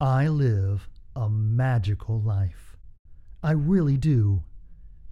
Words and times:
I 0.00 0.28
live 0.28 0.88
a 1.16 1.28
magical 1.28 2.20
life. 2.20 2.76
I 3.42 3.50
really 3.50 3.96
do. 3.96 4.44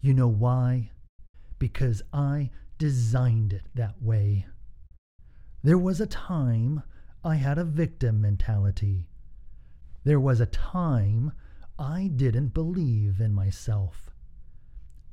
You 0.01 0.15
know 0.15 0.29
why? 0.29 0.93
Because 1.59 2.03
I 2.13 2.51
designed 2.79 3.53
it 3.53 3.63
that 3.75 4.01
way. 4.01 4.47
There 5.65 5.79
was 5.79 6.01
a 6.01 6.07
time 6.07 6.85
I 7.25 7.35
had 7.35 7.59
a 7.59 7.65
victim 7.65 8.21
mentality. 8.21 9.09
There 10.05 10.21
was 10.21 10.41
a 10.41 10.47
time 10.47 11.33
I 11.81 12.09
didn't 12.15 12.55
believe 12.55 13.21
in 13.21 13.35
myself. 13.35 14.11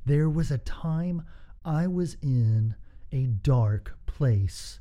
There 0.06 0.30
was 0.30 0.52
a 0.52 0.58
time 0.58 1.24
I 1.64 1.88
was 1.88 2.16
in 2.22 2.76
a 3.10 3.26
dark 3.26 3.98
place, 4.06 4.78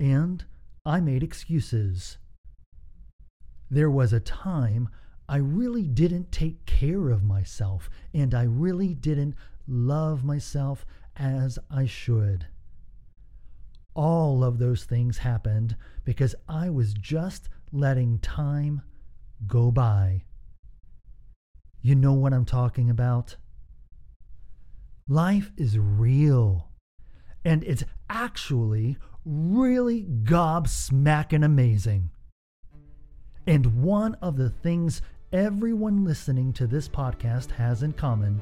and 0.00 0.44
I 0.84 0.98
made 1.00 1.22
excuses. 1.22 2.18
There 3.70 3.90
was 3.90 4.12
a 4.12 4.20
time 4.20 4.88
I 5.28 5.36
really 5.36 5.86
didn't 5.86 6.32
take 6.32 6.64
care 6.64 7.10
of 7.10 7.22
myself, 7.22 7.90
and 8.14 8.34
I 8.34 8.44
really 8.44 8.94
didn't 8.94 9.34
love 9.66 10.24
myself 10.24 10.86
as 11.16 11.58
I 11.70 11.84
should. 11.84 12.46
All 13.94 14.42
of 14.42 14.58
those 14.58 14.84
things 14.84 15.18
happened 15.18 15.76
because 16.04 16.34
I 16.48 16.70
was 16.70 16.94
just 16.94 17.50
letting 17.72 18.20
time 18.20 18.80
go 19.46 19.70
by. 19.70 20.24
You 21.82 21.94
know 21.94 22.14
what 22.14 22.32
I'm 22.32 22.46
talking 22.46 22.88
about? 22.88 23.36
Life 25.08 25.52
is 25.56 25.78
real, 25.78 26.70
and 27.44 27.62
it's 27.64 27.84
actually 28.08 28.96
really 29.24 30.04
gobsmacking 30.04 31.44
amazing. 31.44 32.10
And 33.48 33.82
one 33.82 34.14
of 34.16 34.36
the 34.36 34.50
things 34.50 35.00
everyone 35.32 36.04
listening 36.04 36.52
to 36.52 36.66
this 36.66 36.86
podcast 36.86 37.50
has 37.52 37.82
in 37.82 37.94
common 37.94 38.38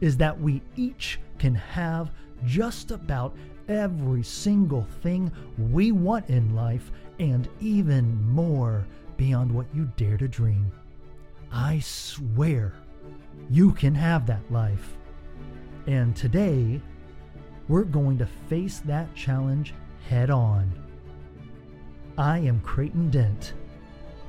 is 0.00 0.16
that 0.18 0.40
we 0.40 0.62
each 0.76 1.18
can 1.40 1.56
have 1.56 2.12
just 2.44 2.92
about 2.92 3.34
every 3.68 4.22
single 4.22 4.86
thing 5.02 5.32
we 5.58 5.90
want 5.90 6.30
in 6.30 6.54
life 6.54 6.92
and 7.18 7.48
even 7.58 8.24
more 8.30 8.86
beyond 9.16 9.50
what 9.50 9.66
you 9.74 9.90
dare 9.96 10.16
to 10.18 10.28
dream. 10.28 10.70
I 11.50 11.80
swear 11.80 12.72
you 13.50 13.72
can 13.72 13.96
have 13.96 14.28
that 14.28 14.48
life. 14.48 14.96
And 15.88 16.14
today, 16.14 16.80
we're 17.66 17.82
going 17.82 18.18
to 18.18 18.26
face 18.48 18.78
that 18.84 19.12
challenge 19.16 19.74
head 20.08 20.30
on. 20.30 20.72
I 22.16 22.38
am 22.38 22.60
Creighton 22.60 23.10
Dent. 23.10 23.54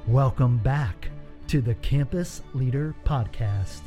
Welcome 0.08 0.60
back 0.60 1.10
to 1.48 1.62
the 1.62 1.74
Campus 1.74 2.44
Leader 2.54 2.94
Podcast. 3.06 3.82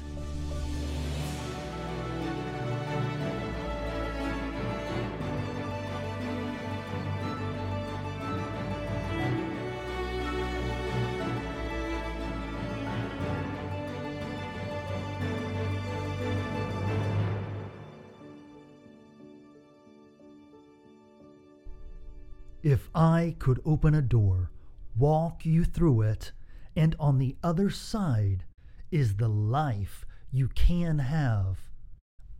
If 22.65 22.91
I 22.93 23.37
could 23.39 23.63
open 23.65 23.95
a 23.95 24.03
door, 24.03 24.51
walk 24.99 25.45
you 25.45 25.65
through 25.65 26.03
it, 26.03 26.33
and 26.77 26.95
on 26.99 27.19
the 27.19 27.37
other 27.43 27.71
side 27.71 28.45
is 28.91 29.17
the 29.17 29.29
life 29.29 30.05
you 30.31 30.49
can 30.49 30.99
have, 30.99 31.59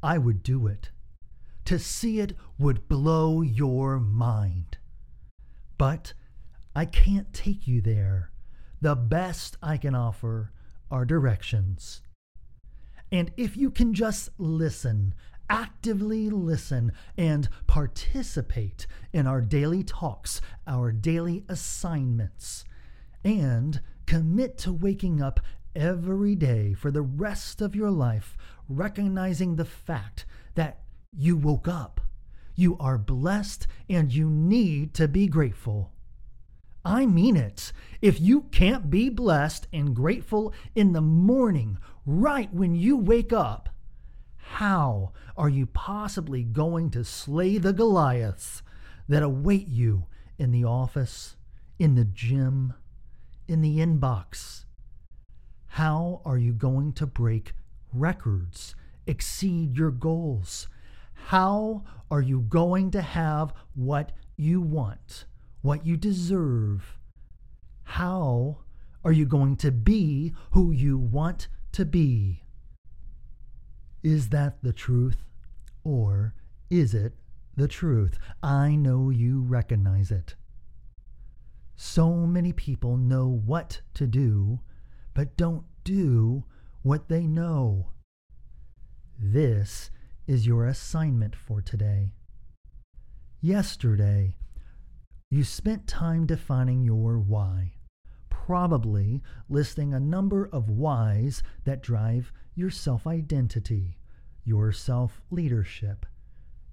I 0.03 0.19
would 0.19 0.43
do 0.43 0.67
it. 0.67 0.91
To 1.67 1.79
see 1.79 2.21
it 2.21 2.35
would 2.59 2.89
blow 2.89 3.43
your 3.43 3.99
mind. 3.99 4.79
But 5.77 6.15
I 6.75 6.85
can't 6.85 7.33
take 7.33 7.67
you 7.67 7.81
there. 7.81 8.31
The 8.81 8.95
best 8.95 9.57
I 9.63 9.77
can 9.77 9.95
offer 9.95 10.53
are 10.91 11.05
directions. 11.05 12.03
And 13.11 13.33
if 13.37 13.57
you 13.57 13.71
can 13.71 13.95
just 13.95 14.31
listen 14.39 15.15
actively 15.51 16.31
listen 16.31 16.93
and 17.17 17.49
participate 17.67 18.87
in 19.13 19.27
our 19.27 19.41
daily 19.41 19.83
talks, 19.83 20.41
our 20.67 20.93
daily 20.93 21.45
assignments, 21.49 22.65
and 23.25 23.81
commit 24.07 24.59
to 24.59 24.73
waking 24.73 25.23
up 25.23 25.41
every 25.75 26.35
day 26.35 26.75
for 26.75 26.91
the 26.91 27.03
rest 27.03 27.61
of 27.61 27.77
your 27.77 27.91
life, 27.91 28.37
recognizing 28.69 29.57
the 29.57 29.65
fact 29.65 30.27
that 30.55 30.81
you 31.13 31.37
woke 31.37 31.69
up. 31.69 32.01
You 32.55 32.77
are 32.79 32.99
blessed 32.99 33.67
and 33.89 34.13
you 34.13 34.29
need 34.29 34.93
to 34.95 35.07
be 35.07 35.29
grateful. 35.29 35.93
I 36.85 37.07
mean 37.07 37.37
it. 37.37 37.73
If 38.01 38.21
you 38.21 38.43
can't 38.51 38.91
be 38.91 39.09
blessed 39.11 39.69
and 39.73 39.95
grateful 39.95 40.53
in 40.75 40.93
the 40.93 41.01
morning, 41.01 41.79
right 42.07 42.53
when 42.53 42.75
you 42.75 42.97
wake 42.97 43.33
up, 43.33 43.69
how 44.53 45.13
are 45.37 45.49
you 45.49 45.67
possibly 45.67 46.43
going 46.43 46.91
to 46.91 47.05
slay 47.05 47.59
the 47.59 47.73
Goliaths 47.73 48.63
that 49.09 49.23
await 49.23 49.69
you 49.69 50.07
in 50.37 50.51
the 50.51 50.65
office, 50.65 51.37
in 51.79 51.95
the 51.95 52.05
gym, 52.05 52.75
in 53.47 53.61
the 53.61 53.79
inbox? 53.79 54.65
How 55.69 56.23
are 56.25 56.39
you 56.39 56.53
going 56.53 56.93
to 56.95 57.07
break 57.07 57.53
records, 57.93 58.75
exceed 59.07 59.77
your 59.77 59.93
goals? 59.93 60.67
How 61.15 61.85
are 62.11 62.23
you 62.23 62.41
going 62.41 62.91
to 62.93 63.03
have 63.03 63.53
what 63.75 64.11
you 64.37 64.61
want, 64.61 65.27
what 65.63 65.87
you 65.87 65.97
deserve? 65.97 66.99
How 67.85 68.59
are 69.05 69.13
you 69.13 69.27
going 69.27 69.57
to 69.59 69.71
be 69.71 70.35
who 70.51 70.73
you 70.73 70.99
want 70.99 71.49
to 71.73 71.85
be? 71.85 72.43
Is 74.03 74.29
that 74.31 74.63
the 74.63 74.73
truth? 74.73 75.25
Or 75.85 76.35
is 76.71 76.95
it 76.95 77.15
the 77.57 77.69
truth? 77.69 78.19
I 78.43 78.77
know 78.77 79.11
you 79.11 79.41
recognize 79.41 80.11
it. 80.11 80.37
So 81.77 82.13
many 82.13 82.53
people 82.53 82.97
know 82.97 83.29
what 83.29 83.81
to 83.95 84.07
do, 84.07 84.61
but 85.15 85.37
don't 85.37 85.65
do 85.85 86.45
what 86.83 87.09
they 87.09 87.27
know. 87.27 87.91
This 89.19 89.91
is 90.27 90.47
your 90.47 90.67
assignment 90.67 91.35
for 91.35 91.61
today. 91.61 92.13
Yesterday, 93.41 94.37
you 95.31 95.45
spent 95.45 95.87
time 95.87 96.27
defining 96.27 96.83
your 96.83 97.19
why, 97.19 97.75
probably 98.29 99.23
listing 99.49 99.93
a 99.93 100.01
number 100.01 100.49
of 100.53 100.71
whys 100.71 101.43
that 101.65 101.83
drive 101.83 102.33
your 102.59 102.71
self 102.71 103.07
identity, 103.07 103.97
your 104.45 104.73
self 104.73 105.23
leadership, 105.31 106.05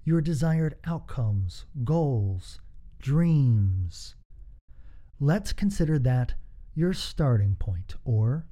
your 0.03 0.19
desired 0.19 0.73
outcomes, 0.83 1.65
goals, 1.83 2.59
dreams. 2.99 4.15
Let's 5.19 5.53
consider 5.53 5.99
that 5.99 6.33
your 6.73 6.91
starting 6.91 7.55
point 7.59 7.93
or 8.03 8.47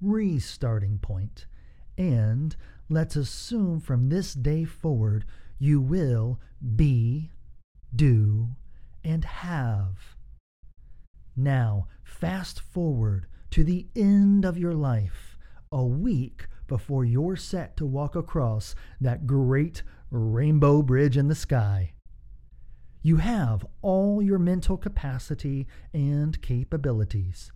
restarting 0.00 0.98
point, 0.98 1.46
and 1.96 2.56
let's 2.88 3.14
assume 3.14 3.78
from 3.78 4.08
this 4.08 4.34
day 4.34 4.64
forward 4.64 5.24
you 5.60 5.80
will 5.80 6.40
be, 6.74 7.30
do, 7.94 8.48
and 9.04 9.24
have. 9.24 10.16
Now, 11.36 11.86
fast 12.02 12.60
forward 12.60 13.26
to 13.50 13.62
the 13.62 13.86
end 13.94 14.44
of 14.44 14.58
your 14.58 14.74
life, 14.74 15.38
a 15.70 15.84
week 15.84 16.48
before 16.72 17.04
you're 17.04 17.36
set 17.36 17.76
to 17.76 17.84
walk 17.84 18.16
across 18.16 18.74
that 18.98 19.26
great 19.26 19.82
rainbow 20.10 20.80
bridge 20.80 21.18
in 21.18 21.28
the 21.28 21.34
sky. 21.34 21.92
You 23.02 23.18
have 23.18 23.66
all 23.82 24.22
your 24.22 24.38
mental 24.38 24.78
capacity 24.78 25.66
and 25.92 26.40
capabilities. 26.40 27.52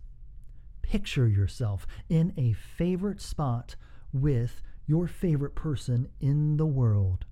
Picture 0.83 1.27
yourself 1.27 1.87
in 2.07 2.31
a 2.37 2.53
favorite 2.53 3.19
spot 3.19 3.75
with 4.13 4.61
your 4.85 5.07
favorite 5.07 5.55
person 5.55 6.09
in 6.21 6.57
the 6.57 6.67
world. 6.67 7.25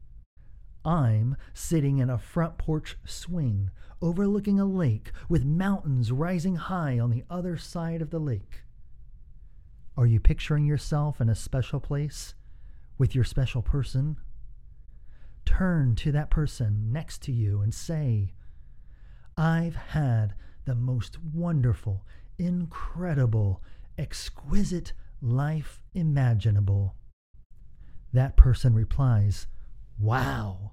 I'm 0.83 1.37
sitting 1.53 1.99
in 1.99 2.09
a 2.09 2.17
front 2.17 2.57
porch 2.57 2.97
swing 3.05 3.69
overlooking 4.01 4.59
a 4.59 4.65
lake 4.65 5.11
with 5.29 5.45
mountains 5.45 6.11
rising 6.11 6.55
high 6.55 6.97
on 6.97 7.11
the 7.11 7.25
other 7.29 7.57
side 7.57 8.01
of 8.01 8.09
the 8.09 8.17
lake. 8.17 8.64
Are 9.97 10.05
you 10.05 10.19
picturing 10.19 10.65
yourself 10.65 11.21
in 11.21 11.29
a 11.29 11.35
special 11.35 11.79
place 11.79 12.35
with 12.97 13.15
your 13.15 13.23
special 13.23 13.61
person? 13.61 14.17
Turn 15.45 15.95
to 15.95 16.11
that 16.11 16.29
person 16.29 16.91
next 16.91 17.21
to 17.23 17.31
you 17.31 17.61
and 17.61 17.73
say, 17.73 18.33
I've 19.37 19.75
had 19.75 20.33
the 20.65 20.75
most 20.75 21.17
wonderful, 21.23 22.05
incredible, 22.37 23.61
exquisite 23.97 24.91
life 25.21 25.81
imaginable. 25.93 26.95
That 28.11 28.35
person 28.35 28.73
replies, 28.73 29.47
Wow. 29.97 30.71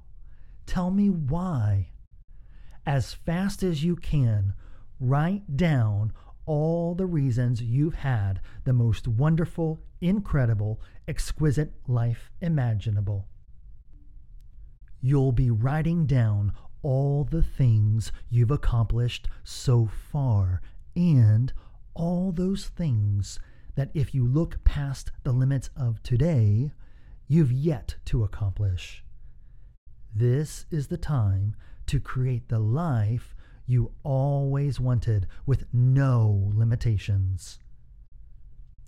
Tell 0.67 0.91
me 0.91 1.11
why. 1.11 1.91
As 2.85 3.15
fast 3.15 3.63
as 3.63 3.85
you 3.85 3.95
can, 3.95 4.55
write 4.99 5.57
down 5.57 6.13
all 6.47 6.95
the 6.95 7.07
reasons 7.07 7.63
you've 7.63 7.95
had 7.95 8.41
the 8.65 8.73
most 8.73 9.07
wonderful, 9.07 9.81
incredible, 10.01 10.81
exquisite 11.07 11.73
life 11.87 12.31
imaginable. 12.41 13.29
You'll 15.01 15.33
be 15.33 15.51
writing 15.51 16.07
down 16.07 16.53
all 16.83 17.25
the 17.25 17.43
things 17.43 18.13
you've 18.29 18.51
accomplished 18.51 19.29
so 19.45 19.87
far 19.87 20.61
and 20.97 21.53
all 21.95 22.33
those 22.33 22.67
things 22.67 23.39
that 23.75 23.91
if 23.95 24.15
you 24.15 24.27
look 24.27 24.63
past 24.65 25.11
the 25.23 25.33
limits 25.33 25.71
of 25.77 26.03
today, 26.03 26.73
you've 27.27 27.53
yet 27.53 27.97
to 28.05 28.25
accomplish. 28.25 29.05
This 30.15 30.67
is 30.71 30.89
the 30.89 30.99
time 30.99 31.57
to 31.87 31.99
create 31.99 32.49
the 32.49 32.59
life 32.59 33.35
you 33.67 33.93
always 34.03 34.81
wanted 34.81 35.27
with 35.47 35.65
no 35.73 36.51
limitations. 36.55 37.59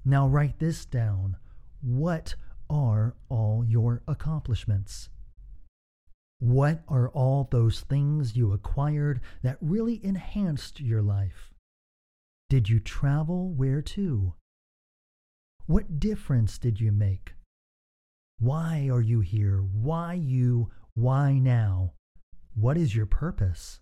Now 0.05 0.29
write 0.29 0.59
this 0.59 0.85
down. 0.85 1.37
What 1.81 2.35
are 2.69 3.15
all 3.29 3.65
your 3.65 4.03
accomplishments? 4.06 5.09
What 6.38 6.82
are 6.88 7.09
all 7.09 7.49
those 7.50 7.81
things 7.81 8.37
you 8.37 8.53
acquired 8.53 9.21
that 9.43 9.59
really 9.61 10.05
enhanced 10.05 10.81
your 10.81 11.00
life? 11.00 11.55
Did 12.50 12.69
you 12.69 12.81
travel 12.81 13.50
where 13.50 13.81
to? 13.82 14.35
What 15.67 15.99
difference 15.99 16.59
did 16.59 16.81
you 16.81 16.93
make? 16.93 17.35
Why 18.38 18.88
are 18.91 19.00
you 19.00 19.20
here? 19.20 19.61
Why 19.61 20.15
you? 20.15 20.70
Why 20.94 21.38
now? 21.38 21.94
What 22.55 22.77
is 22.77 22.94
your 22.94 23.06
purpose? 23.06 23.81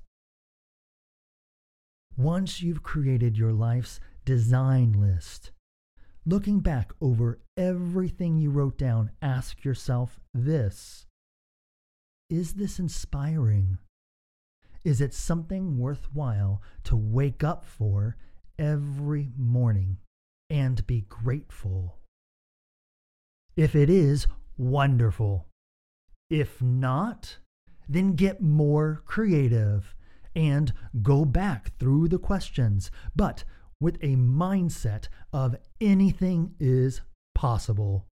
Once 2.22 2.62
you've 2.62 2.84
created 2.84 3.36
your 3.36 3.52
life's 3.52 3.98
design 4.24 4.92
list, 4.92 5.50
looking 6.24 6.60
back 6.60 6.92
over 7.00 7.40
everything 7.56 8.38
you 8.38 8.48
wrote 8.48 8.78
down, 8.78 9.10
ask 9.20 9.64
yourself 9.64 10.20
this 10.32 11.04
Is 12.30 12.52
this 12.52 12.78
inspiring? 12.78 13.78
Is 14.84 15.00
it 15.00 15.12
something 15.12 15.78
worthwhile 15.78 16.62
to 16.84 16.94
wake 16.94 17.42
up 17.42 17.64
for 17.64 18.16
every 18.56 19.32
morning 19.36 19.96
and 20.48 20.86
be 20.86 21.00
grateful? 21.08 21.98
If 23.56 23.74
it 23.74 23.90
is, 23.90 24.28
wonderful. 24.56 25.48
If 26.30 26.62
not, 26.62 27.38
then 27.88 28.12
get 28.12 28.40
more 28.40 29.02
creative 29.06 29.92
and 30.34 30.72
go 31.02 31.24
back 31.24 31.76
through 31.78 32.08
the 32.08 32.18
questions, 32.18 32.90
but 33.14 33.44
with 33.80 33.96
a 33.96 34.16
mindset 34.16 35.08
of 35.32 35.56
anything 35.80 36.54
is 36.60 37.00
possible. 37.34 38.06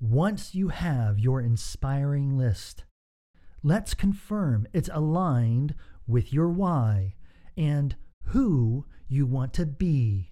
Once 0.00 0.54
you 0.54 0.68
have 0.68 1.18
your 1.18 1.40
inspiring 1.40 2.36
list, 2.36 2.84
let's 3.62 3.94
confirm 3.94 4.66
it's 4.72 4.90
aligned 4.92 5.74
with 6.06 6.32
your 6.32 6.48
why 6.48 7.14
and 7.56 7.96
who 8.26 8.86
you 9.08 9.26
want 9.26 9.52
to 9.54 9.66
be. 9.66 10.30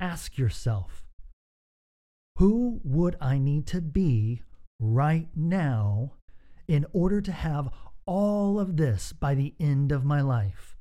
Ask 0.00 0.36
yourself, 0.36 1.04
who 2.36 2.80
would 2.82 3.16
I 3.20 3.38
need 3.38 3.66
to 3.68 3.80
be 3.80 4.42
right 4.80 5.28
now 5.34 6.14
in 6.66 6.84
order 6.92 7.20
to 7.20 7.32
have 7.32 7.70
all 8.06 8.58
of 8.60 8.76
this 8.76 9.12
by 9.12 9.34
the 9.34 9.54
end 9.58 9.92
of 9.92 10.04
my 10.04 10.20
life? 10.20 10.76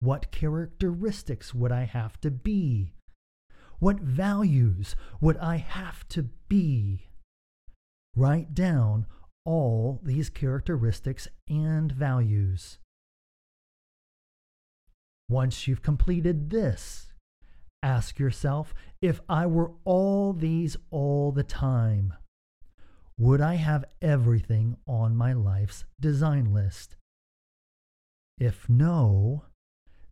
What 0.00 0.30
characteristics 0.32 1.54
would 1.54 1.72
I 1.72 1.84
have 1.84 2.20
to 2.22 2.30
be? 2.30 2.94
What 3.78 4.00
values 4.00 4.94
would 5.20 5.36
I 5.38 5.56
have 5.56 6.06
to 6.08 6.24
be? 6.48 7.08
Write 8.14 8.54
down 8.54 9.06
all 9.44 10.00
these 10.02 10.30
characteristics 10.30 11.28
and 11.48 11.90
values. 11.90 12.78
Once 15.28 15.66
you've 15.66 15.82
completed 15.82 16.50
this, 16.50 17.12
ask 17.82 18.18
yourself 18.18 18.74
if 19.00 19.20
I 19.28 19.46
were 19.46 19.72
all 19.84 20.32
these 20.32 20.76
all 20.90 21.32
the 21.32 21.42
time, 21.42 22.14
would 23.18 23.40
I 23.40 23.54
have 23.54 23.84
everything 24.00 24.76
on 24.86 25.16
my 25.16 25.32
life's 25.32 25.84
design 26.00 26.52
list? 26.52 26.96
If 28.38 28.68
no, 28.68 29.44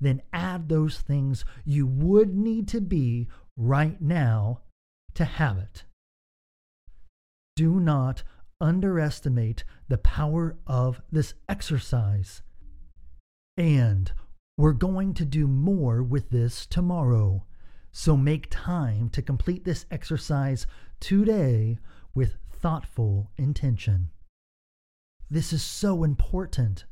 then 0.00 0.22
add 0.32 0.68
those 0.68 1.00
things 1.00 1.44
you 1.64 1.86
would 1.86 2.34
need 2.34 2.68
to 2.68 2.80
be 2.80 3.28
right 3.56 4.00
now 4.00 4.60
to 5.14 5.24
have 5.24 5.58
it. 5.58 5.84
Do 7.56 7.80
not 7.80 8.22
underestimate 8.60 9.64
the 9.88 9.98
power 9.98 10.56
of 10.66 11.00
this 11.10 11.34
exercise. 11.48 12.42
And 13.56 14.12
we're 14.56 14.72
going 14.72 15.14
to 15.14 15.24
do 15.24 15.46
more 15.46 16.02
with 16.02 16.30
this 16.30 16.66
tomorrow. 16.66 17.44
So 17.92 18.16
make 18.16 18.46
time 18.50 19.08
to 19.10 19.22
complete 19.22 19.64
this 19.64 19.86
exercise 19.90 20.66
today 21.00 21.78
with 22.14 22.36
thoughtful 22.60 23.30
intention. 23.36 24.10
This 25.30 25.52
is 25.52 25.62
so 25.62 26.04
important. 26.04 26.84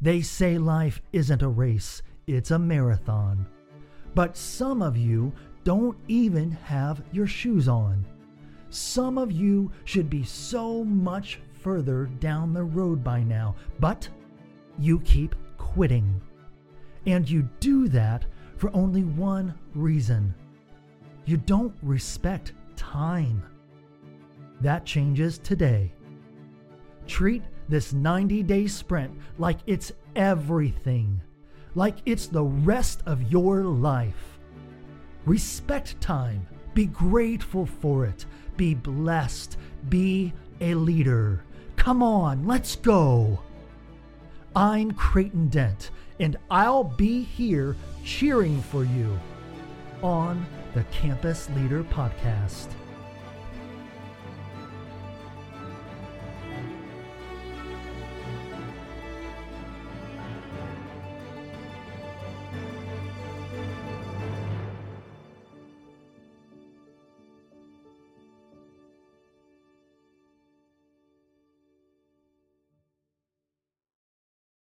They 0.00 0.22
say 0.22 0.58
life 0.58 1.00
isn't 1.12 1.42
a 1.42 1.48
race, 1.48 2.02
it's 2.26 2.50
a 2.50 2.58
marathon. 2.58 3.46
But 4.14 4.36
some 4.36 4.82
of 4.82 4.96
you 4.96 5.32
don't 5.64 5.96
even 6.08 6.50
have 6.50 7.02
your 7.12 7.26
shoes 7.26 7.68
on. 7.68 8.04
Some 8.70 9.18
of 9.18 9.30
you 9.30 9.70
should 9.84 10.08
be 10.08 10.24
so 10.24 10.84
much 10.84 11.40
further 11.52 12.06
down 12.20 12.52
the 12.52 12.64
road 12.64 13.04
by 13.04 13.22
now, 13.22 13.54
but 13.78 14.08
you 14.78 15.00
keep 15.00 15.34
quitting. 15.58 16.20
And 17.06 17.28
you 17.28 17.48
do 17.60 17.88
that 17.88 18.24
for 18.56 18.74
only 18.74 19.04
one 19.04 19.54
reason 19.74 20.34
you 21.30 21.36
don't 21.36 21.72
respect 21.82 22.54
time. 22.90 23.40
That 24.60 24.84
changes 24.84 25.38
today. 25.38 25.92
Treat 27.06 27.42
this 27.68 27.92
90 27.92 28.42
day 28.42 28.66
sprint 28.66 29.12
like 29.38 29.58
it's 29.66 29.92
everything, 30.16 31.22
like 31.76 31.98
it's 32.04 32.26
the 32.26 32.42
rest 32.42 33.02
of 33.06 33.30
your 33.30 33.62
life. 33.62 34.40
Respect 35.24 36.00
time, 36.00 36.44
be 36.74 36.86
grateful 36.86 37.64
for 37.64 38.06
it, 38.06 38.26
be 38.56 38.74
blessed, 38.74 39.56
be 39.88 40.32
a 40.60 40.74
leader. 40.74 41.44
Come 41.76 42.02
on, 42.02 42.44
let's 42.44 42.74
go. 42.74 43.40
I'm 44.56 44.90
Creighton 44.90 45.46
Dent, 45.48 45.92
and 46.18 46.36
I'll 46.50 46.84
be 46.84 47.22
here 47.22 47.76
cheering 48.04 48.60
for 48.62 48.82
you 48.82 49.16
on 50.02 50.44
the 50.74 50.82
Campus 50.90 51.48
Leader 51.50 51.84
Podcast. 51.84 52.79